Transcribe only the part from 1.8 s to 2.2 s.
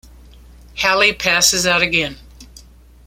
again.